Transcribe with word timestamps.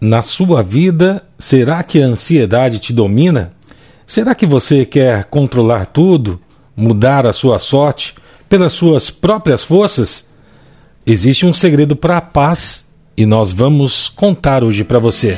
Na 0.00 0.22
sua 0.22 0.62
vida, 0.62 1.24
será 1.36 1.82
que 1.82 2.00
a 2.00 2.06
ansiedade 2.06 2.78
te 2.78 2.92
domina? 2.92 3.52
Será 4.06 4.32
que 4.32 4.46
você 4.46 4.84
quer 4.84 5.24
controlar 5.24 5.86
tudo, 5.86 6.40
mudar 6.76 7.26
a 7.26 7.32
sua 7.32 7.58
sorte 7.58 8.14
pelas 8.48 8.72
suas 8.72 9.10
próprias 9.10 9.64
forças? 9.64 10.28
Existe 11.04 11.44
um 11.44 11.52
segredo 11.52 11.96
para 11.96 12.18
a 12.18 12.20
paz 12.20 12.84
e 13.16 13.26
nós 13.26 13.52
vamos 13.52 14.08
contar 14.08 14.62
hoje 14.62 14.84
para 14.84 15.00
você. 15.00 15.36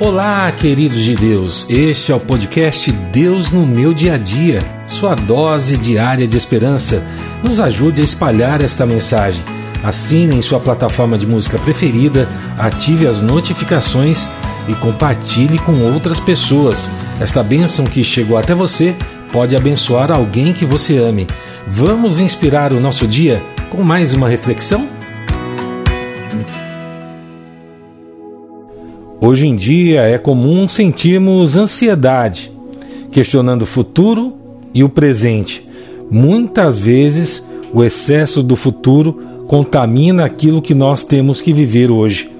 Olá, 0.00 0.50
queridos 0.50 0.98
de 0.98 1.14
Deus. 1.14 1.66
Este 1.70 2.10
é 2.10 2.16
o 2.16 2.20
podcast 2.20 2.90
Deus 3.12 3.52
no 3.52 3.64
meu 3.64 3.94
dia 3.94 4.14
a 4.14 4.18
dia, 4.18 4.58
sua 4.88 5.14
dose 5.14 5.76
diária 5.76 6.26
de 6.26 6.36
esperança. 6.36 7.00
Nos 7.44 7.60
ajude 7.60 8.00
a 8.00 8.04
espalhar 8.04 8.60
esta 8.60 8.84
mensagem 8.84 9.40
Assine 9.82 10.36
em 10.36 10.42
sua 10.42 10.58
plataforma 10.58 11.16
de 11.16 11.26
música 11.26 11.58
preferida, 11.58 12.28
ative 12.58 13.06
as 13.06 13.20
notificações 13.20 14.26
e 14.66 14.74
compartilhe 14.74 15.58
com 15.58 15.80
outras 15.92 16.18
pessoas. 16.18 16.90
Esta 17.20 17.42
bênção 17.42 17.84
que 17.84 18.02
chegou 18.02 18.36
até 18.36 18.54
você 18.54 18.94
pode 19.32 19.54
abençoar 19.54 20.10
alguém 20.10 20.52
que 20.52 20.64
você 20.64 20.98
ame. 20.98 21.26
Vamos 21.66 22.18
inspirar 22.18 22.72
o 22.72 22.80
nosso 22.80 23.06
dia 23.06 23.40
com 23.70 23.82
mais 23.82 24.14
uma 24.14 24.28
reflexão? 24.28 24.86
Hoje 29.20 29.46
em 29.46 29.56
dia 29.56 30.02
é 30.02 30.16
comum 30.16 30.68
sentirmos 30.68 31.56
ansiedade, 31.56 32.52
questionando 33.10 33.62
o 33.62 33.66
futuro 33.66 34.34
e 34.72 34.82
o 34.82 34.88
presente. 34.88 35.68
Muitas 36.10 36.78
vezes, 36.78 37.44
o 37.72 37.84
excesso 37.84 38.42
do 38.42 38.56
futuro 38.56 39.20
contamina 39.48 40.26
aquilo 40.26 40.62
que 40.62 40.74
nós 40.74 41.02
temos 41.02 41.40
que 41.40 41.54
viver 41.54 41.90
hoje. 41.90 42.30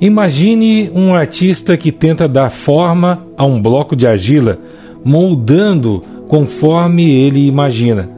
Imagine 0.00 0.90
um 0.92 1.14
artista 1.14 1.76
que 1.76 1.92
tenta 1.92 2.28
dar 2.28 2.50
forma 2.50 3.24
a 3.36 3.46
um 3.46 3.62
bloco 3.62 3.94
de 3.94 4.06
argila, 4.06 4.58
moldando 5.04 6.02
conforme 6.26 7.08
ele 7.10 7.46
imagina. 7.46 8.10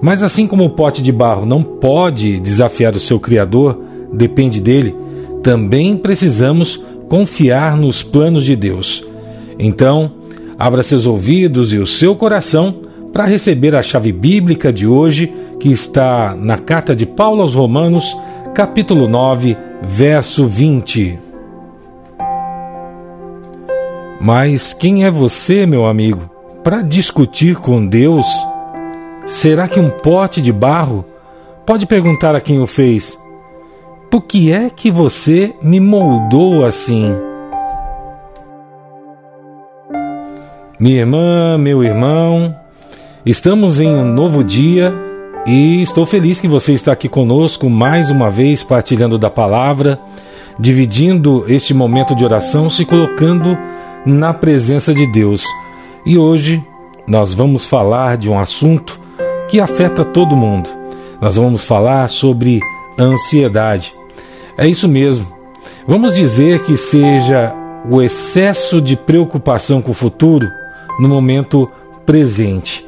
Mas 0.00 0.22
assim 0.22 0.46
como 0.46 0.64
o 0.64 0.70
pote 0.70 1.02
de 1.02 1.12
barro 1.12 1.44
não 1.46 1.62
pode 1.62 2.40
desafiar 2.40 2.96
o 2.96 3.00
seu 3.00 3.20
Criador, 3.20 3.78
depende 4.12 4.60
dele, 4.60 4.94
também 5.42 5.96
precisamos 5.96 6.82
confiar 7.08 7.76
nos 7.76 8.02
planos 8.02 8.44
de 8.44 8.56
Deus. 8.56 9.04
Então, 9.58 10.12
abra 10.58 10.82
seus 10.82 11.06
ouvidos 11.06 11.72
e 11.72 11.78
o 11.78 11.86
seu 11.86 12.14
coração 12.14 12.74
para 13.12 13.24
receber 13.24 13.74
a 13.74 13.82
chave 13.82 14.12
bíblica 14.12 14.72
de 14.72 14.86
hoje 14.86 15.32
que 15.58 15.70
está 15.70 16.34
na 16.34 16.58
carta 16.58 16.94
de 16.94 17.06
Paulo 17.06 17.42
aos 17.42 17.54
Romanos, 17.54 18.16
capítulo 18.54 19.08
9, 19.08 19.56
verso 19.82 20.46
20. 20.46 21.18
Mas 24.20 24.72
quem 24.72 25.04
é 25.04 25.10
você, 25.10 25.66
meu 25.66 25.86
amigo, 25.86 26.30
para 26.64 26.82
discutir 26.82 27.56
com 27.56 27.86
Deus? 27.86 28.26
Será 29.24 29.68
que 29.68 29.80
um 29.80 29.90
pote 29.90 30.40
de 30.40 30.52
barro 30.52 31.04
pode 31.64 31.86
perguntar 31.86 32.34
a 32.34 32.40
quem 32.40 32.60
o 32.60 32.66
fez: 32.66 33.18
Por 34.10 34.22
que 34.22 34.52
é 34.52 34.70
que 34.70 34.90
você 34.90 35.54
me 35.62 35.80
moldou 35.80 36.64
assim? 36.64 37.14
Minha 40.78 41.00
irmã, 41.00 41.56
meu 41.56 41.82
irmão, 41.82 42.54
estamos 43.24 43.80
em 43.80 43.88
um 43.88 44.04
novo 44.04 44.44
dia 44.44 45.05
e 45.46 45.80
estou 45.80 46.04
feliz 46.04 46.40
que 46.40 46.48
você 46.48 46.72
está 46.72 46.90
aqui 46.90 47.08
conosco 47.08 47.70
mais 47.70 48.10
uma 48.10 48.28
vez, 48.30 48.64
partilhando 48.64 49.16
da 49.16 49.30
palavra, 49.30 50.00
dividindo 50.58 51.44
este 51.46 51.72
momento 51.72 52.16
de 52.16 52.24
oração, 52.24 52.68
se 52.68 52.84
colocando 52.84 53.56
na 54.04 54.34
presença 54.34 54.92
de 54.92 55.06
Deus. 55.06 55.44
E 56.04 56.18
hoje 56.18 56.64
nós 57.06 57.32
vamos 57.32 57.64
falar 57.64 58.16
de 58.16 58.28
um 58.28 58.38
assunto 58.38 58.98
que 59.48 59.60
afeta 59.60 60.04
todo 60.04 60.34
mundo. 60.34 60.68
Nós 61.20 61.36
vamos 61.36 61.62
falar 61.62 62.08
sobre 62.08 62.60
ansiedade. 62.98 63.94
É 64.58 64.66
isso 64.66 64.88
mesmo. 64.88 65.28
Vamos 65.86 66.14
dizer 66.14 66.62
que 66.62 66.76
seja 66.76 67.54
o 67.88 68.02
excesso 68.02 68.80
de 68.80 68.96
preocupação 68.96 69.80
com 69.80 69.92
o 69.92 69.94
futuro 69.94 70.48
no 70.98 71.08
momento 71.08 71.70
presente. 72.04 72.85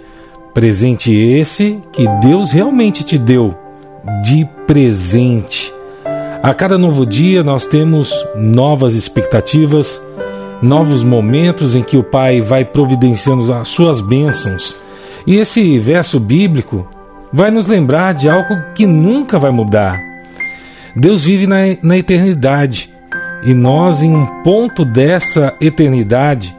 Presente 0.58 1.14
esse 1.14 1.78
que 1.92 2.04
Deus 2.20 2.50
realmente 2.50 3.04
te 3.04 3.16
deu 3.16 3.56
de 4.24 4.44
presente. 4.66 5.72
A 6.42 6.52
cada 6.52 6.76
novo 6.76 7.06
dia 7.06 7.44
nós 7.44 7.64
temos 7.64 8.12
novas 8.34 8.96
expectativas, 8.96 10.02
novos 10.60 11.04
momentos 11.04 11.76
em 11.76 11.82
que 11.84 11.96
o 11.96 12.02
Pai 12.02 12.40
vai 12.40 12.64
providenciando 12.64 13.52
as 13.54 13.68
suas 13.68 14.00
bênçãos. 14.00 14.74
E 15.24 15.36
esse 15.36 15.78
verso 15.78 16.18
bíblico 16.18 16.88
vai 17.32 17.52
nos 17.52 17.68
lembrar 17.68 18.12
de 18.12 18.28
algo 18.28 18.56
que 18.74 18.84
nunca 18.84 19.38
vai 19.38 19.52
mudar. 19.52 19.96
Deus 20.96 21.22
vive 21.22 21.46
na, 21.46 21.58
na 21.84 21.96
eternidade 21.96 22.92
e 23.44 23.54
nós 23.54 24.02
em 24.02 24.12
um 24.12 24.26
ponto 24.42 24.84
dessa 24.84 25.54
eternidade 25.60 26.52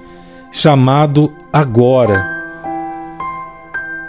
chamado 0.54 1.34
agora. 1.52 2.39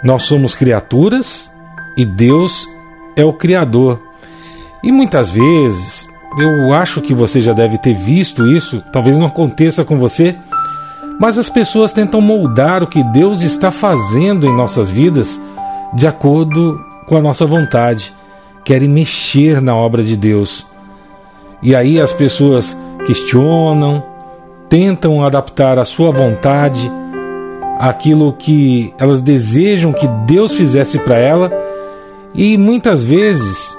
Nós 0.03 0.23
somos 0.23 0.55
criaturas 0.55 1.51
e 1.97 2.05
Deus 2.05 2.67
é 3.15 3.23
o 3.23 3.33
Criador. 3.33 4.01
E 4.83 4.91
muitas 4.91 5.29
vezes, 5.29 6.07
eu 6.39 6.73
acho 6.73 7.01
que 7.01 7.13
você 7.13 7.41
já 7.41 7.53
deve 7.53 7.77
ter 7.77 7.93
visto 7.93 8.47
isso, 8.47 8.83
talvez 8.91 9.17
não 9.17 9.27
aconteça 9.27 9.85
com 9.85 9.97
você, 9.97 10.35
mas 11.19 11.37
as 11.37 11.49
pessoas 11.49 11.93
tentam 11.93 12.19
moldar 12.19 12.81
o 12.81 12.87
que 12.87 13.03
Deus 13.03 13.41
está 13.41 13.69
fazendo 13.69 14.47
em 14.47 14.55
nossas 14.55 14.89
vidas 14.89 15.39
de 15.93 16.07
acordo 16.07 16.79
com 17.07 17.15
a 17.15 17.21
nossa 17.21 17.45
vontade, 17.45 18.13
querem 18.63 18.87
mexer 18.87 19.61
na 19.61 19.75
obra 19.75 20.03
de 20.03 20.15
Deus. 20.15 20.65
E 21.61 21.75
aí 21.75 21.99
as 21.99 22.11
pessoas 22.11 22.75
questionam, 23.05 24.03
tentam 24.67 25.23
adaptar 25.23 25.77
a 25.77 25.85
sua 25.85 26.11
vontade 26.11 26.91
aquilo 27.81 28.31
que 28.33 28.93
elas 28.99 29.23
desejam 29.23 29.91
que 29.91 30.07
Deus 30.27 30.53
fizesse 30.53 30.99
para 30.99 31.17
ela 31.17 31.51
e 32.31 32.55
muitas 32.55 33.03
vezes 33.03 33.75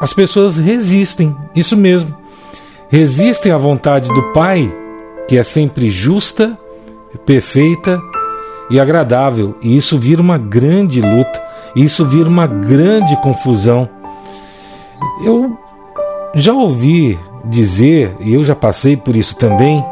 as 0.00 0.14
pessoas 0.14 0.56
resistem, 0.56 1.36
isso 1.54 1.76
mesmo, 1.76 2.16
resistem 2.88 3.52
à 3.52 3.58
vontade 3.58 4.08
do 4.08 4.32
Pai, 4.32 4.72
que 5.28 5.36
é 5.36 5.42
sempre 5.42 5.90
justa, 5.90 6.58
perfeita 7.26 8.00
e 8.70 8.80
agradável, 8.80 9.54
e 9.62 9.76
isso 9.76 9.98
vira 9.98 10.22
uma 10.22 10.38
grande 10.38 11.02
luta, 11.02 11.42
isso 11.76 12.06
vira 12.06 12.30
uma 12.30 12.46
grande 12.46 13.14
confusão. 13.16 13.86
Eu 15.22 15.58
já 16.34 16.54
ouvi 16.54 17.18
dizer, 17.44 18.16
e 18.18 18.32
eu 18.32 18.42
já 18.42 18.56
passei 18.56 18.96
por 18.96 19.14
isso 19.14 19.36
também, 19.36 19.84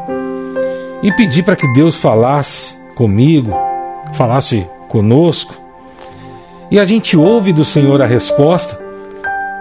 e 1.03 1.11
pedi 1.13 1.43
para 1.43 1.55
que 1.55 1.71
Deus 1.73 1.95
falasse 1.95 2.80
comigo, 2.95 3.51
falasse 4.13 4.67
conosco, 4.87 5.55
e 6.69 6.79
a 6.79 6.85
gente 6.85 7.17
ouve 7.17 7.51
do 7.51 7.65
Senhor 7.65 8.01
a 8.01 8.05
resposta, 8.05 8.79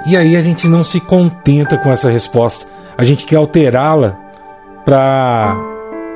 e 0.06 0.16
aí 0.16 0.36
a 0.36 0.42
gente 0.42 0.66
não 0.66 0.82
se 0.82 1.00
contenta 1.00 1.76
com 1.78 1.90
essa 1.90 2.08
resposta, 2.08 2.66
a 2.96 3.04
gente 3.04 3.24
quer 3.24 3.36
alterá-la 3.36 4.16
para 4.84 5.56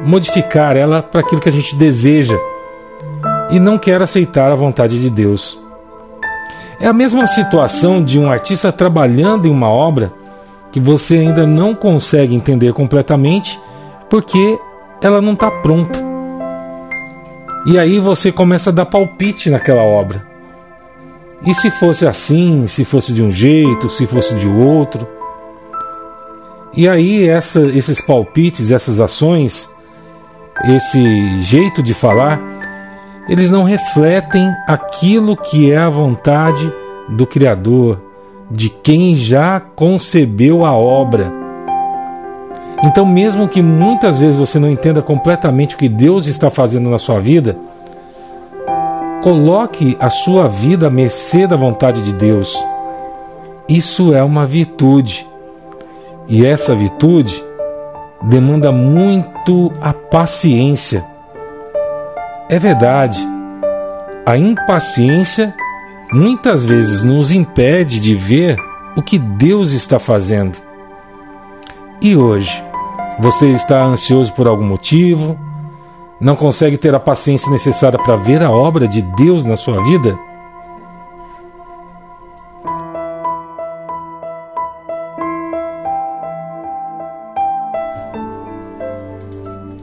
modificar 0.01 0.77
ela 0.77 1.03
para 1.03 1.21
aquilo 1.21 1.41
que 1.41 1.49
a 1.49 1.53
gente 1.53 1.77
deseja 1.77 2.37
e 3.51 3.59
não 3.59 3.79
quer 3.79 4.03
aceitar 4.03 4.51
a 4.51 4.55
vontade 4.55 5.01
de 5.01 5.09
Deus. 5.09 5.59
É 6.81 6.87
a 6.87 6.93
mesma 6.93 7.27
situação 7.27 8.03
de 8.03 8.19
um 8.19 8.31
artista 8.31 8.73
trabalhando 8.73 9.47
em 9.47 9.51
uma 9.51 9.71
obra 9.71 10.13
que 10.71 10.81
você 10.81 11.19
ainda 11.19 11.47
não 11.47 11.75
consegue 11.75 12.35
entender 12.35 12.73
completamente 12.73 13.59
porque 14.11 14.59
ela 15.01 15.23
não 15.23 15.33
está 15.33 15.51
pronta. 15.51 16.04
E 17.67 17.79
aí 17.79 17.99
você 17.99 18.31
começa 18.31 18.71
a 18.71 18.73
dar 18.73 18.87
palpite 18.87 19.49
naquela 19.49 19.83
obra. 19.83 20.27
E 21.47 21.55
se 21.55 21.71
fosse 21.71 22.07
assim, 22.07 22.67
se 22.69 22.85
fosse 22.85 23.13
de 23.13 23.23
um 23.23 23.31
jeito, 23.31 23.89
se 23.91 24.07
fosse 24.07 24.35
de 24.35 24.47
outro. 24.47 25.07
E 26.75 26.89
aí 26.89 27.27
essa, 27.29 27.61
esses 27.61 28.01
palpites, 28.01 28.71
essas 28.71 29.01
ações, 29.01 29.71
esse 30.65 31.41
jeito 31.43 31.83
de 31.83 31.95
falar, 31.95 32.41
eles 33.29 33.51
não 33.51 33.63
refletem 33.65 34.51
aquilo 34.69 35.37
que 35.37 35.71
é 35.71 35.79
a 35.79 35.89
vontade 35.89 36.73
do 37.09 37.27
Criador, 37.27 38.03
de 38.51 38.69
quem 38.69 39.17
já 39.17 39.59
concebeu 39.59 40.65
a 40.65 40.73
obra. 40.73 41.44
Então, 42.85 43.07
mesmo 43.07 43.49
que 43.49 43.63
muitas 43.63 44.19
vezes 44.19 44.37
você 44.37 44.59
não 44.59 44.69
entenda 44.69 45.01
completamente 45.01 45.75
o 45.75 45.79
que 45.79 45.89
Deus 45.89 46.27
está 46.27 46.51
fazendo 46.51 46.91
na 46.91 46.99
sua 46.99 47.19
vida, 47.19 47.57
coloque 49.23 49.97
a 49.99 50.11
sua 50.11 50.49
vida 50.49 50.89
à 50.89 50.91
mercê 50.91 51.47
da 51.47 51.57
vontade 51.57 52.03
de 52.03 52.13
Deus. 52.13 52.63
Isso 53.67 54.15
é 54.15 54.23
uma 54.23 54.47
virtude. 54.47 55.27
E 56.29 56.45
essa 56.45 56.75
virtude 56.75 57.43
demanda 58.23 58.71
muito 58.71 59.73
a 59.81 59.95
paciência. 59.95 61.03
É 62.51 62.59
verdade, 62.59 63.19
a 64.27 64.37
impaciência 64.37 65.55
muitas 66.13 66.67
vezes 66.67 67.03
nos 67.03 67.33
impede 67.33 67.99
de 67.99 68.15
ver 68.15 68.59
o 68.95 69.01
que 69.01 69.19
Deus 69.19 69.73
está 69.73 69.99
fazendo. 69.99 70.59
E 72.03 72.15
hoje, 72.15 72.63
você 73.21 73.49
está 73.51 73.85
ansioso 73.85 74.33
por 74.33 74.47
algum 74.47 74.65
motivo? 74.65 75.39
Não 76.21 76.37
consegue 76.37 76.77
ter 76.77 76.95
a 76.95 77.01
paciência 77.01 77.51
necessária 77.51 77.99
para 77.99 78.17
ver 78.17 78.43
a 78.43 78.51
obra 78.51 78.89
de 78.89 79.03
Deus 79.03 79.45
na 79.45 79.57
sua 79.57 79.83
vida? 79.83 80.19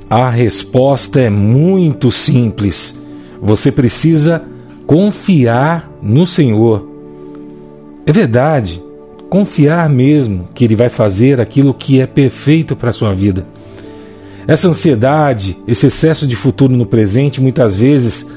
A 0.09 0.29
resposta 0.29 1.21
é 1.21 1.29
muito 1.29 2.11
simples. 2.11 2.99
Você 3.41 3.71
precisa 3.71 4.43
confiar 4.85 5.89
no 6.01 6.27
Senhor. 6.27 6.85
É 8.05 8.11
verdade, 8.11 8.83
confiar 9.31 9.89
mesmo 9.89 10.49
que 10.53 10.65
Ele 10.65 10.75
vai 10.75 10.89
fazer 10.89 11.39
aquilo 11.39 11.73
que 11.73 12.01
é 12.01 12.05
perfeito 12.05 12.75
para 12.75 12.89
a 12.89 12.93
sua 12.93 13.15
vida. 13.15 13.47
Essa 14.45 14.67
ansiedade, 14.67 15.57
esse 15.65 15.87
excesso 15.87 16.27
de 16.27 16.35
futuro 16.35 16.75
no 16.75 16.85
presente, 16.85 17.39
muitas 17.39 17.77
vezes 17.77 18.27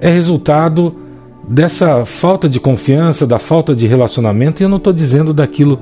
é 0.00 0.10
resultado 0.10 0.92
dessa 1.48 2.04
falta 2.04 2.48
de 2.48 2.58
confiança, 2.58 3.28
da 3.28 3.38
falta 3.38 3.76
de 3.76 3.86
relacionamento, 3.86 4.60
e 4.60 4.64
eu 4.64 4.68
não 4.68 4.78
estou 4.78 4.92
dizendo 4.92 5.32
daquilo 5.32 5.78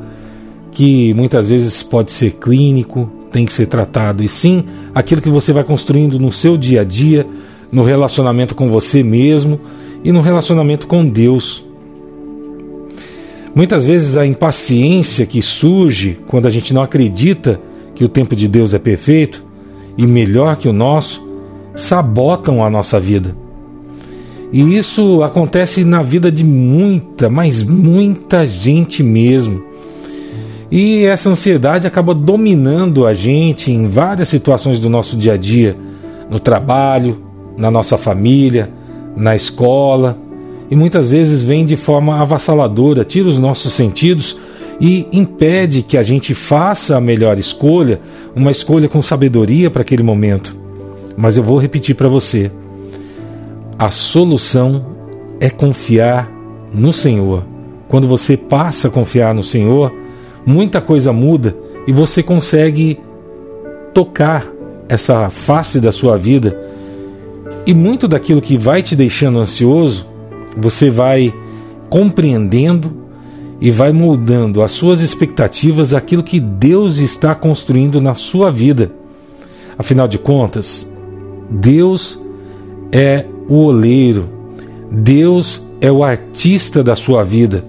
que 0.71 1.15
muitas 1.15 1.49
vezes 1.49 1.83
pode 1.83 2.13
ser 2.13 2.33
clínico, 2.33 3.11
tem 3.33 3.47
que 3.47 3.55
ser 3.55 3.65
tratado, 3.65 4.23
e 4.23 4.29
sim 4.29 4.67
aquilo 4.95 5.23
que 5.23 5.31
você 5.31 5.51
vai 5.51 5.65
construindo 5.65 6.19
no 6.19 6.31
seu 6.31 6.59
dia 6.59 6.83
a 6.83 6.85
dia, 6.85 7.27
no 7.73 7.83
relacionamento 7.83 8.55
com 8.55 8.69
você 8.69 9.03
mesmo 9.03 9.59
e 10.05 10.13
no 10.13 10.21
relacionamento 10.21 10.87
com 10.87 11.09
Deus. 11.09 11.66
Muitas 13.57 13.87
vezes 13.87 14.19
a 14.19 14.27
impaciência 14.27 15.25
que 15.25 15.41
surge 15.41 16.19
quando 16.27 16.45
a 16.45 16.51
gente 16.51 16.75
não 16.75 16.83
acredita 16.83 17.59
que 17.95 18.05
o 18.05 18.09
tempo 18.09 18.37
de 18.37 18.47
Deus 18.47 18.75
é 18.75 18.79
perfeito 18.79 19.43
e 19.97 20.07
melhor 20.07 20.57
que 20.57 20.69
o 20.69 20.75
nosso, 20.75 21.27
sabotam 21.75 22.63
a 22.63 22.69
nossa 22.69 23.01
vida. 23.01 23.35
E 24.53 24.77
isso 24.77 25.23
acontece 25.23 25.87
na 25.87 26.03
vida 26.03 26.31
de 26.31 26.45
muita, 26.45 27.31
mas 27.31 27.63
muita 27.63 28.47
gente 28.47 29.03
mesmo. 29.03 29.65
E 30.71 31.07
essa 31.07 31.31
ansiedade 31.31 31.87
acaba 31.87 32.15
dominando 32.15 33.07
a 33.07 33.15
gente 33.15 33.73
em 33.73 33.89
várias 33.89 34.29
situações 34.29 34.79
do 34.79 34.91
nosso 34.91 35.17
dia 35.17 35.33
a 35.33 35.37
dia, 35.39 35.75
no 36.29 36.39
trabalho, 36.39 37.23
na 37.57 37.71
nossa 37.71 37.97
família, 37.97 38.71
na 39.17 39.35
escola, 39.35 40.26
e 40.71 40.77
muitas 40.77 41.09
vezes 41.09 41.45
vem 41.45 41.65
de 41.65 41.77
forma 41.77 42.21
avassaladora, 42.21 43.05
tira 43.05 43.29
os 43.29 43.39
nossos 43.39 43.73
sentidos 43.73 44.37
e 44.81 45.07
impede 45.13 45.83
que 45.83 45.97
a 45.97 46.03
gente 46.03 46.35
faça 46.35 46.97
a 46.97 47.01
melhor 47.01 47.39
escolha, 47.39 48.01
uma 48.35 48.51
escolha 48.51 48.89
com 48.89 49.01
sabedoria 49.01 49.71
para 49.71 49.83
aquele 49.83 50.03
momento. 50.03 50.57
Mas 51.17 51.37
eu 51.37 51.43
vou 51.43 51.59
repetir 51.59 51.95
para 51.95 52.09
você: 52.09 52.51
a 53.79 53.91
solução 53.91 54.87
é 55.41 55.49
confiar 55.49 56.31
no 56.73 56.93
Senhor. 56.93 57.45
Quando 57.89 58.09
você 58.09 58.37
passa 58.37 58.89
a 58.89 58.91
confiar 58.91 59.35
no 59.35 59.45
Senhor, 59.45 59.95
muita 60.45 60.81
coisa 60.81 61.13
muda 61.13 61.57
e 61.87 61.93
você 61.93 62.23
consegue 62.23 62.99
tocar 63.95 64.47
essa 64.89 65.31
face 65.31 65.81
da 65.81 65.93
sua 65.93 66.19
vida. 66.19 66.61
E 67.65 67.73
muito 67.73 68.07
daquilo 68.07 68.41
que 68.41 68.59
vai 68.59 68.83
te 68.83 68.95
deixando 68.95 69.39
ansioso, 69.39 70.07
você 70.57 70.91
vai 70.91 71.35
compreendendo 71.89 73.05
e 73.61 73.71
vai 73.71 73.93
moldando 73.93 74.63
as 74.63 74.73
suas 74.73 75.01
expectativas 75.03 75.95
aquilo 75.95 76.23
que 76.23 76.39
Deus 76.41 76.99
está 76.99 77.35
construindo 77.35 78.01
na 78.01 78.15
sua 78.15 78.51
vida. 78.51 78.91
Afinal 79.79 80.09
de 80.09 80.19
contas, 80.19 80.91
Deus 81.51 82.21
é 82.93 83.25
o 83.49 83.65
oleiro, 83.65 84.29
Deus 84.91 85.67
é 85.81 85.91
o 85.91 86.03
artista 86.03 86.83
da 86.83 86.97
sua 86.97 87.25
vida. 87.25 87.65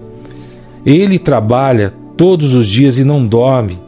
Ele 0.84 1.18
trabalha 1.18 1.92
todos 2.16 2.54
os 2.54 2.66
dias 2.66 2.98
e 2.98 3.04
não 3.04 3.26
dorme. 3.26 3.78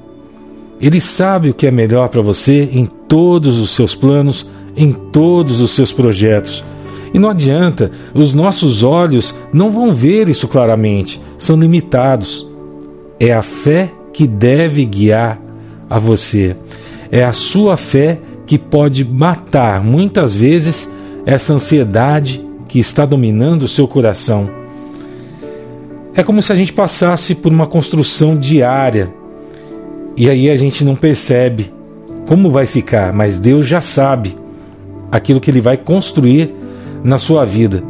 Ele 0.81 1.01
sabe 1.01 1.51
o 1.51 1.55
que 1.55 1.67
é 1.67 1.71
melhor 1.71 2.09
para 2.09 2.23
você 2.23 2.69
em 2.73 2.87
todos 2.87 3.59
os 3.59 3.71
seus 3.73 3.95
planos, 3.95 4.47
em 4.77 4.93
todos 4.93 5.61
os 5.61 5.73
seus 5.73 5.93
projetos. 5.93 6.65
E 7.13 7.19
não 7.19 7.29
adianta, 7.29 7.91
os 8.15 8.33
nossos 8.33 8.83
olhos 8.83 9.35
não 9.53 9.71
vão 9.71 9.93
ver 9.93 10.29
isso 10.29 10.47
claramente, 10.47 11.21
são 11.39 11.59
limitados. 11.59 12.47
É 13.19 13.33
a 13.33 13.43
fé 13.43 13.93
que 14.13 14.27
deve 14.27 14.85
guiar 14.85 15.41
a 15.89 15.99
você. 15.99 16.57
É 17.11 17.25
a 17.25 17.33
sua 17.33 17.77
fé 17.77 18.21
que 18.47 18.59
pode 18.59 19.05
matar 19.05 19.83
muitas 19.83 20.35
vezes 20.35 20.91
essa 21.27 21.53
ansiedade 21.53 22.45
que 22.69 22.79
está 22.79 23.05
dominando 23.05 23.65
o 23.65 23.69
seu 23.69 23.87
coração. 23.87 24.49
É 26.15 26.23
como 26.23 26.43
se 26.43 26.53
a 26.53 26.57
gente 26.57 26.73
passasse 26.73 27.35
por 27.35 27.53
uma 27.53 27.67
construção 27.67 28.37
diária 28.37 29.13
e 30.17 30.29
aí 30.29 30.51
a 30.51 30.57
gente 30.57 30.85
não 30.85 30.95
percebe 30.95 31.73
como 32.27 32.51
vai 32.51 32.67
ficar, 32.67 33.13
mas 33.13 33.39
Deus 33.39 33.67
já 33.67 33.81
sabe 33.81 34.37
aquilo 35.11 35.41
que 35.41 35.51
Ele 35.51 35.61
vai 35.61 35.77
construir 35.77 36.55
na 37.03 37.19
sua 37.19 37.45
vida. 37.45 37.83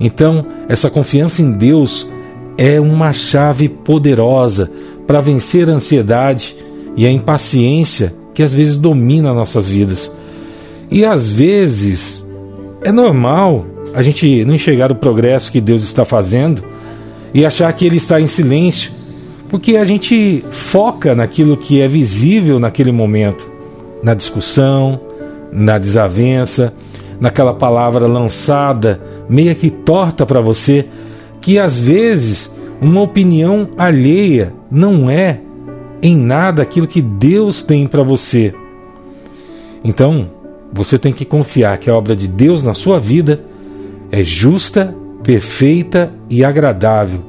Então, 0.00 0.44
essa 0.68 0.90
confiança 0.90 1.42
em 1.42 1.52
Deus 1.52 2.08
é 2.56 2.80
uma 2.80 3.12
chave 3.12 3.68
poderosa 3.68 4.70
para 5.06 5.20
vencer 5.20 5.68
a 5.68 5.72
ansiedade 5.72 6.56
e 6.96 7.06
a 7.06 7.10
impaciência 7.10 8.14
que 8.34 8.42
às 8.42 8.52
vezes 8.52 8.76
domina 8.76 9.32
nossas 9.32 9.68
vidas. 9.68 10.12
E 10.90 11.04
às 11.04 11.32
vezes 11.32 12.24
é 12.82 12.92
normal 12.92 13.66
a 13.94 14.02
gente 14.02 14.44
não 14.44 14.54
enxergar 14.54 14.92
o 14.92 14.96
progresso 14.96 15.50
que 15.50 15.60
Deus 15.60 15.82
está 15.82 16.04
fazendo 16.04 16.62
e 17.32 17.44
achar 17.44 17.72
que 17.72 17.84
Ele 17.84 17.96
está 17.96 18.20
em 18.20 18.26
silêncio, 18.26 18.92
porque 19.48 19.76
a 19.76 19.84
gente 19.84 20.44
foca 20.50 21.14
naquilo 21.14 21.56
que 21.56 21.80
é 21.80 21.88
visível 21.88 22.58
naquele 22.58 22.92
momento, 22.92 23.50
na 24.02 24.14
discussão, 24.14 25.00
na 25.52 25.78
desavença, 25.78 26.72
naquela 27.20 27.54
palavra 27.54 28.06
lançada, 28.06 29.00
meia 29.28 29.54
que 29.54 29.70
torta 29.70 30.24
para 30.24 30.40
você, 30.40 30.86
que 31.40 31.58
às 31.58 31.78
vezes 31.78 32.52
uma 32.80 33.00
opinião 33.00 33.68
alheia 33.76 34.52
não 34.70 35.10
é 35.10 35.40
em 36.02 36.16
nada 36.16 36.62
aquilo 36.62 36.86
que 36.86 37.02
Deus 37.02 37.62
tem 37.62 37.86
para 37.86 38.02
você. 38.02 38.54
Então, 39.82 40.30
você 40.72 40.98
tem 40.98 41.12
que 41.12 41.24
confiar 41.24 41.78
que 41.78 41.90
a 41.90 41.96
obra 41.96 42.14
de 42.14 42.28
Deus 42.28 42.62
na 42.62 42.74
sua 42.74 43.00
vida 43.00 43.40
é 44.10 44.22
justa, 44.22 44.94
perfeita 45.22 46.12
e 46.30 46.44
agradável, 46.44 47.20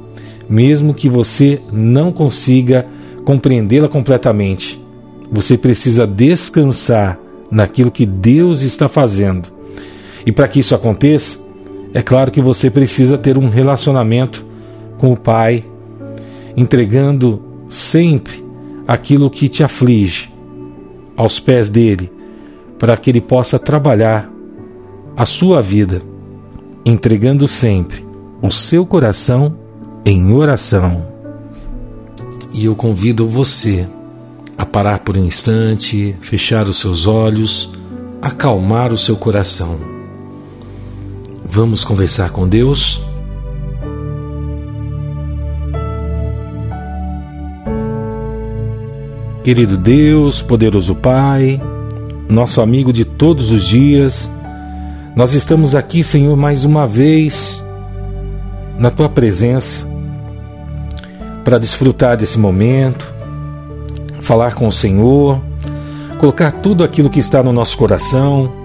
mesmo 0.48 0.94
que 0.94 1.10
você 1.10 1.62
não 1.72 2.12
consiga 2.12 2.86
compreendê-la 3.26 3.88
completamente. 3.88 4.84
Você 5.32 5.58
precisa 5.58 6.08
descansar 6.08 7.20
naquilo 7.52 7.92
que 7.92 8.06
Deus 8.06 8.62
está 8.62 8.88
fazendo. 8.88 9.59
E 10.30 10.32
para 10.32 10.48
que 10.48 10.60
isso 10.60 10.76
aconteça, 10.76 11.40
é 11.92 12.04
claro 12.04 12.30
que 12.30 12.40
você 12.40 12.70
precisa 12.70 13.18
ter 13.18 13.36
um 13.36 13.50
relacionamento 13.50 14.46
com 15.00 15.12
o 15.12 15.18
Pai, 15.18 15.66
entregando 16.56 17.42
sempre 17.68 18.46
aquilo 18.88 19.32
que 19.32 19.50
te 19.50 19.64
aflige 19.64 20.32
aos 21.18 21.40
pés 21.40 21.68
dele, 21.68 22.14
para 22.78 22.96
que 22.96 23.10
ele 23.10 23.22
possa 23.22 23.58
trabalhar 23.58 24.32
a 25.18 25.26
sua 25.26 25.64
vida, 25.64 26.00
entregando 26.86 27.48
sempre 27.48 28.06
o 28.40 28.52
seu 28.52 28.86
coração 28.86 29.58
em 30.06 30.32
oração. 30.32 31.08
E 32.54 32.66
eu 32.66 32.76
convido 32.76 33.28
você 33.28 33.88
a 34.56 34.64
parar 34.64 35.00
por 35.00 35.18
um 35.18 35.26
instante, 35.26 36.16
fechar 36.22 36.68
os 36.68 36.78
seus 36.78 37.08
olhos, 37.08 37.72
acalmar 38.22 38.94
o 38.94 38.98
seu 38.98 39.16
coração 39.16 39.89
Vamos 41.52 41.84
conversar 41.84 42.30
com 42.30 42.48
Deus? 42.48 43.02
Querido 49.44 49.76
Deus, 49.76 50.44
poderoso 50.44 50.94
Pai, 50.94 51.60
nosso 52.30 52.62
amigo 52.62 52.94
de 52.94 53.04
todos 53.04 53.52
os 53.52 53.64
dias, 53.64 54.30
nós 55.16 55.34
estamos 55.34 55.74
aqui, 55.74 56.04
Senhor, 56.04 56.38
mais 56.38 56.66
uma 56.66 56.86
vez 56.88 57.66
na 58.78 58.92
tua 58.92 59.10
presença 59.10 59.88
para 61.44 61.58
desfrutar 61.58 62.16
desse 62.16 62.38
momento, 62.38 63.12
falar 64.22 64.54
com 64.54 64.68
o 64.68 64.72
Senhor, 64.72 65.42
colocar 66.20 66.52
tudo 66.52 66.84
aquilo 66.84 67.10
que 67.10 67.20
está 67.20 67.42
no 67.42 67.52
nosso 67.52 67.76
coração, 67.76 68.59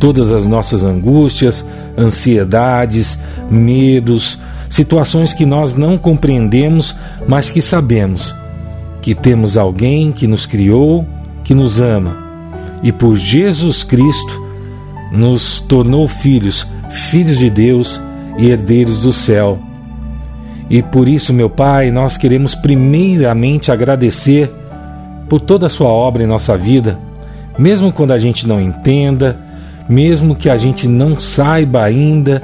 todas 0.00 0.32
as 0.32 0.44
nossas 0.44 0.82
angústias, 0.82 1.64
ansiedades, 1.96 3.16
medos, 3.48 4.38
situações 4.68 5.32
que 5.32 5.46
nós 5.46 5.74
não 5.74 5.96
compreendemos, 5.96 6.96
mas 7.28 7.50
que 7.50 7.62
sabemos 7.62 8.34
que 9.00 9.14
temos 9.14 9.56
alguém 9.56 10.10
que 10.10 10.26
nos 10.26 10.46
criou, 10.46 11.06
que 11.44 11.54
nos 11.54 11.80
ama 11.80 12.30
e 12.82 12.92
por 12.92 13.16
Jesus 13.16 13.84
Cristo 13.84 14.42
nos 15.12 15.60
tornou 15.60 16.06
filhos, 16.08 16.66
filhos 16.90 17.38
de 17.38 17.50
Deus 17.50 18.00
e 18.38 18.48
herdeiros 18.48 19.00
do 19.00 19.12
céu. 19.12 19.58
E 20.68 20.82
por 20.82 21.08
isso, 21.08 21.32
meu 21.32 21.50
Pai, 21.50 21.90
nós 21.90 22.16
queremos 22.16 22.54
primeiramente 22.54 23.72
agradecer 23.72 24.50
por 25.28 25.40
toda 25.40 25.66
a 25.66 25.70
Sua 25.70 25.88
obra 25.88 26.22
em 26.22 26.26
nossa 26.26 26.56
vida, 26.56 26.98
mesmo 27.58 27.92
quando 27.92 28.12
a 28.12 28.18
gente 28.18 28.46
não 28.46 28.60
entenda, 28.60 29.36
mesmo 29.88 30.36
que 30.36 30.48
a 30.48 30.56
gente 30.56 30.86
não 30.86 31.18
saiba 31.18 31.82
ainda 31.82 32.42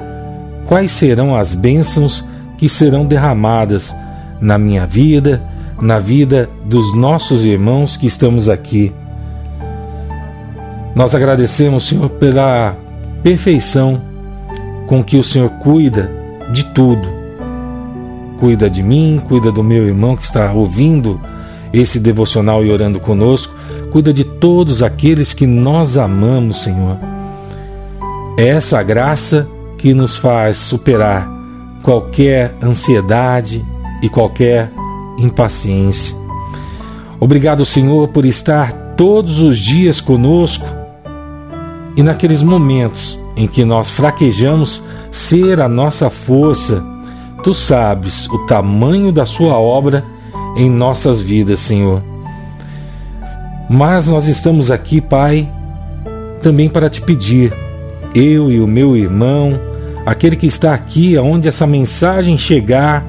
quais 0.65 0.91
serão 0.91 1.35
as 1.35 1.53
bênçãos 1.53 2.23
que 2.57 2.67
serão 2.67 3.05
derramadas 3.05 3.95
na 4.41 4.57
minha 4.57 4.85
vida, 4.85 5.41
na 5.81 5.99
vida 5.99 6.49
dos 6.65 6.95
nossos 6.95 7.43
irmãos 7.43 7.95
que 7.95 8.07
estamos 8.07 8.49
aqui. 8.49 8.91
Nós 10.95 11.13
agradecemos, 11.13 11.87
Senhor, 11.87 12.09
pela 12.09 12.75
perfeição 13.21 14.01
com 14.87 15.03
que 15.03 15.17
o 15.17 15.23
Senhor 15.23 15.49
cuida 15.51 16.11
de 16.51 16.65
tudo. 16.65 17.07
Cuida 18.39 18.69
de 18.69 18.81
mim, 18.81 19.21
cuida 19.27 19.51
do 19.51 19.63
meu 19.63 19.87
irmão 19.87 20.15
que 20.15 20.25
está 20.25 20.51
ouvindo 20.51 21.19
esse 21.73 21.99
devocional 21.99 22.63
e 22.63 22.71
orando 22.71 22.99
conosco, 22.99 23.53
cuida 23.91 24.13
de 24.13 24.23
todos 24.23 24.81
aqueles 24.81 25.33
que 25.33 25.45
nós 25.45 25.97
amamos, 25.97 26.61
Senhor. 26.61 26.97
É 28.37 28.47
essa 28.49 28.81
graça 28.83 29.47
que 29.77 29.93
nos 29.93 30.17
faz 30.17 30.59
superar 30.59 31.27
qualquer 31.81 32.55
ansiedade 32.61 33.65
e 34.01 34.09
qualquer 34.09 34.71
impaciência. 35.19 36.15
Obrigado, 37.19 37.65
Senhor, 37.65 38.09
por 38.09 38.25
estar 38.25 38.71
todos 38.95 39.41
os 39.41 39.57
dias 39.57 39.99
conosco 39.99 40.67
e 41.95 42.03
naqueles 42.03 42.43
momentos 42.43 43.17
em 43.35 43.47
que 43.47 43.63
nós 43.63 43.89
fraquejamos, 43.91 44.81
ser 45.11 45.61
a 45.61 45.69
nossa 45.69 46.09
força. 46.09 46.83
Tu 47.43 47.53
sabes 47.53 48.27
o 48.27 48.45
tamanho 48.45 49.11
da 49.11 49.25
Sua 49.25 49.57
obra 49.57 50.03
em 50.55 50.69
nossas 50.69 51.21
vidas, 51.21 51.59
Senhor. 51.59 52.03
Mas 53.69 54.07
nós 54.07 54.27
estamos 54.27 54.71
aqui, 54.71 54.99
Pai, 54.99 55.49
também 56.41 56.67
para 56.67 56.89
te 56.89 57.01
pedir, 57.01 57.53
eu 58.13 58.51
e 58.51 58.59
o 58.59 58.67
meu 58.67 58.95
irmão, 58.95 59.59
aquele 60.05 60.35
que 60.35 60.47
está 60.47 60.73
aqui, 60.73 61.17
aonde 61.17 61.47
essa 61.47 61.67
mensagem 61.67 62.37
chegar, 62.37 63.05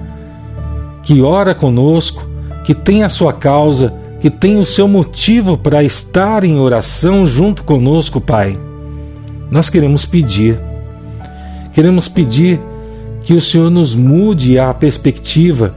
que 1.03 1.23
ora 1.23 1.55
conosco, 1.55 2.29
que 2.65 2.75
tem 2.75 3.05
a 3.05 3.09
sua 3.09 3.33
causa, 3.33 3.95
que 4.21 4.31
tem 4.31 4.59
o 4.59 4.65
seu 4.65 4.89
motivo 4.89 5.57
para 5.57 5.83
estar 5.83 6.45
em 6.45 6.59
oração 6.59 7.25
junto 7.25 7.65
conosco, 7.65 8.21
Pai 8.21 8.59
nós 9.51 9.71
queremos 9.71 10.05
pedir. 10.05 10.59
Queremos 11.73 12.09
pedir 12.09 12.61
que 13.23 13.35
o 13.35 13.41
Senhor 13.41 13.71
nos 13.71 13.95
mude 13.95 14.59
a 14.59 14.73
perspectiva 14.75 15.75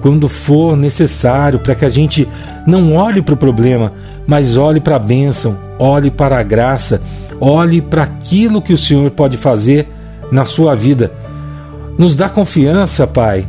quando 0.00 0.28
for 0.28 0.76
necessário, 0.76 1.60
para 1.60 1.74
que 1.74 1.84
a 1.84 1.88
gente 1.88 2.28
não 2.66 2.94
olhe 2.96 3.22
para 3.22 3.34
o 3.34 3.36
problema, 3.36 3.92
mas 4.26 4.56
olhe 4.56 4.80
para 4.80 4.96
a 4.96 4.98
bênção, 4.98 5.56
olhe 5.78 6.10
para 6.10 6.38
a 6.38 6.42
graça, 6.42 7.02
olhe 7.40 7.80
para 7.80 8.04
aquilo 8.04 8.62
que 8.62 8.72
o 8.72 8.78
Senhor 8.78 9.10
pode 9.10 9.36
fazer 9.36 9.88
na 10.30 10.44
sua 10.44 10.74
vida. 10.74 11.12
Nos 11.98 12.16
dá 12.16 12.28
confiança, 12.28 13.06
Pai, 13.06 13.46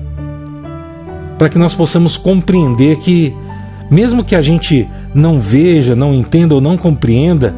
para 1.38 1.50
que 1.50 1.58
nós 1.58 1.74
possamos 1.74 2.18
compreender 2.18 2.98
que, 2.98 3.34
mesmo 3.90 4.24
que 4.24 4.36
a 4.36 4.42
gente 4.42 4.88
não 5.14 5.40
veja, 5.40 5.96
não 5.96 6.14
entenda 6.14 6.56
ou 6.56 6.62
não 6.62 6.78
compreenda, 6.78 7.56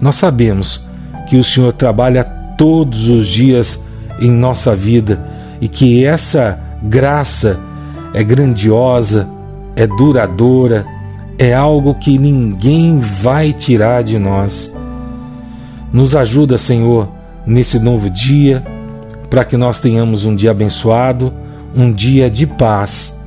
nós 0.00 0.16
sabemos 0.16 0.84
que 1.28 1.36
o 1.36 1.44
Senhor 1.44 1.72
trabalha 1.72 2.24
todos 2.56 3.08
os 3.08 3.26
dias 3.26 3.80
em 4.20 4.30
nossa 4.30 4.74
vida 4.74 5.24
e 5.60 5.68
que 5.68 6.04
essa 6.04 6.58
graça 6.82 7.58
é 8.12 8.22
grandiosa, 8.22 9.28
é 9.76 9.86
duradoura, 9.86 10.84
é 11.40 11.52
algo 11.52 11.94
que 11.94 12.18
ninguém 12.18 13.00
vai 13.00 13.52
tirar 13.52 14.04
de 14.04 14.18
nós. 14.18 14.72
Nos 15.92 16.14
ajuda, 16.14 16.58
Senhor, 16.58 17.08
nesse 17.44 17.80
novo 17.80 18.08
dia, 18.08 18.62
para 19.28 19.44
que 19.44 19.56
nós 19.56 19.80
tenhamos 19.80 20.24
um 20.24 20.36
dia 20.36 20.52
abençoado, 20.52 21.32
um 21.74 21.90
dia 21.90 22.30
de 22.30 22.46
paz. 22.46 23.18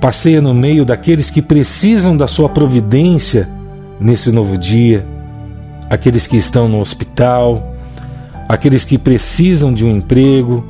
Passeia 0.00 0.40
no 0.40 0.52
meio 0.52 0.84
daqueles 0.84 1.30
que 1.30 1.40
precisam 1.40 2.16
da 2.16 2.26
Sua 2.26 2.48
providência 2.48 3.48
nesse 4.00 4.32
novo 4.32 4.58
dia 4.58 5.06
aqueles 5.92 6.26
que 6.26 6.38
estão 6.38 6.68
no 6.68 6.80
hospital, 6.80 7.76
aqueles 8.48 8.82
que 8.82 8.96
precisam 8.96 9.74
de 9.74 9.84
um 9.84 9.94
emprego, 9.94 10.64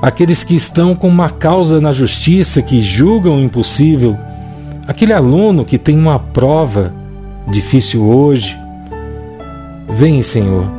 aqueles 0.00 0.44
que 0.44 0.54
estão 0.54 0.94
com 0.94 1.08
uma 1.08 1.28
causa 1.28 1.80
na 1.80 1.90
justiça 1.90 2.62
que 2.62 2.80
julgam 2.80 3.40
impossível, 3.40 4.16
aquele 4.86 5.12
aluno 5.12 5.64
que 5.64 5.78
tem 5.78 5.98
uma 5.98 6.18
prova 6.18 6.92
difícil 7.48 8.04
hoje. 8.06 8.56
Vem, 9.88 10.22
Senhor, 10.22 10.70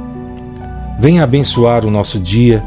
vem 1.00 1.20
abençoar 1.20 1.86
o 1.86 1.92
nosso 1.92 2.20
dia 2.20 2.64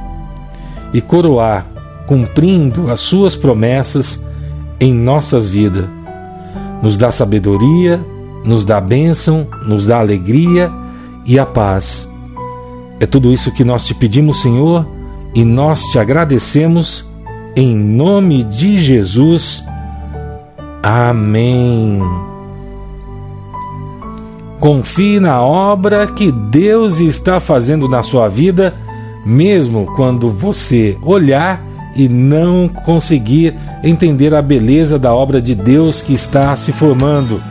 e 0.93 1.01
coroar, 1.01 1.67
cumprindo 2.07 2.91
as 2.91 3.01
Suas 3.01 3.37
promessas 3.37 4.25
em 4.79 4.95
nossas 4.95 5.49
vidas. 5.49 5.89
Nos 6.83 6.97
dá 6.97 7.11
sabedoria, 7.11 8.01
nos 8.45 8.65
dá 8.65 8.81
bênção, 8.81 9.47
nos 9.67 9.87
dá 9.87 9.99
alegria 9.99 10.71
e 11.27 11.39
a 11.39 11.45
paz. 11.45 12.09
É 12.99 13.07
tudo 13.07 13.33
isso 13.33 13.53
que 13.53 13.65
nós 13.65 13.85
te 13.87 13.95
pedimos, 13.95 14.43
Senhor, 14.43 14.87
e 15.35 15.45
nós 15.45 15.83
te 15.85 15.99
agradecemos 15.99 17.07
em 17.55 17.77
nome 17.77 18.43
de 18.43 18.79
Jesus. 18.79 19.63
Amém. 20.83 22.01
Confie 24.59 25.21
na 25.21 25.43
obra 25.43 26.07
que 26.07 26.33
Deus 26.33 27.01
está 27.01 27.39
fazendo 27.39 27.89
na 27.89 28.03
sua 28.03 28.29
vida, 28.29 28.75
mesmo 29.25 29.87
quando 29.95 30.31
você 30.31 30.97
olhar 31.03 31.63
e 31.95 32.09
não 32.09 32.69
conseguir 32.69 33.55
entender 33.83 34.35
a 34.35 34.41
beleza 34.41 34.99
da 34.99 35.15
obra 35.15 35.41
de 35.41 35.55
Deus 35.55 36.01
que 36.01 36.15
está 36.15 36.55
se 36.57 36.73
formando. 36.73 37.43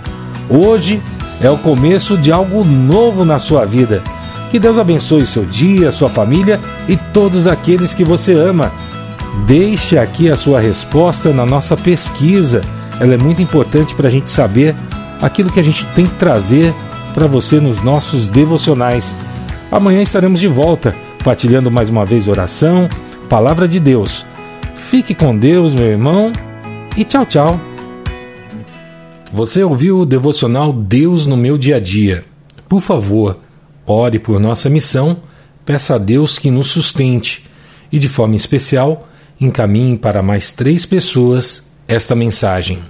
Hoje 0.49 1.01
é 1.41 1.49
o 1.49 1.57
começo 1.57 2.17
de 2.17 2.31
algo 2.31 2.63
novo 2.63 3.23
na 3.23 3.37
sua 3.37 3.65
vida. 3.65 4.01
Que 4.49 4.57
Deus 4.57 4.79
abençoe 4.79 5.25
seu 5.27 5.45
dia, 5.45 5.91
sua 5.91 6.09
família 6.09 6.59
e 6.87 6.95
todos 6.95 7.45
aqueles 7.45 7.93
que 7.93 8.03
você 8.03 8.33
ama. 8.33 8.71
Deixe 9.45 9.97
aqui 9.97 10.31
a 10.31 10.35
sua 10.35 10.59
resposta 10.59 11.31
na 11.31 11.45
nossa 11.45 11.77
pesquisa. 11.77 12.61
Ela 12.99 13.13
é 13.13 13.17
muito 13.17 13.41
importante 13.41 13.95
para 13.95 14.07
a 14.07 14.11
gente 14.11 14.29
saber 14.29 14.75
aquilo 15.21 15.51
que 15.51 15.59
a 15.59 15.63
gente 15.63 15.85
tem 15.87 16.05
que 16.05 16.15
trazer 16.15 16.73
para 17.13 17.27
você 17.27 17.59
nos 17.59 17.81
nossos 17.81 18.27
devocionais. 18.27 19.15
Amanhã 19.71 20.01
estaremos 20.01 20.39
de 20.39 20.47
volta, 20.47 20.95
partilhando 21.23 21.71
mais 21.71 21.89
uma 21.89 22.05
vez 22.05 22.27
oração, 22.27 22.89
palavra 23.29 23.67
de 23.67 23.79
Deus. 23.79 24.25
Fique 24.75 25.13
com 25.13 25.37
Deus, 25.37 25.73
meu 25.73 25.85
irmão, 25.85 26.31
e 26.97 27.03
tchau, 27.03 27.25
tchau. 27.25 27.59
Você 29.31 29.63
ouviu 29.63 29.99
o 29.99 30.05
devocional 30.05 30.73
Deus 30.73 31.27
no 31.27 31.37
meu 31.37 31.57
dia 31.57 31.75
a 31.75 31.79
dia? 31.79 32.25
Por 32.67 32.81
favor, 32.81 33.37
ore 33.85 34.17
por 34.17 34.39
nossa 34.39 34.69
missão, 34.69 35.17
peça 35.63 35.95
a 35.95 35.97
Deus 35.99 36.39
que 36.39 36.49
nos 36.49 36.67
sustente 36.67 37.45
e, 37.91 37.99
de 37.99 38.09
forma 38.09 38.35
especial, 38.35 39.07
encaminhe 39.39 39.97
para 39.97 40.23
mais 40.23 40.51
três 40.51 40.85
pessoas 40.85 41.68
esta 41.89 42.15
mensagem. 42.15 42.83